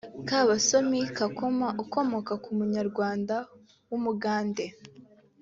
[0.27, 3.35] Kabasomi Kakoma (ukomoka ku munyarwanda
[3.87, 4.65] n’Umugande)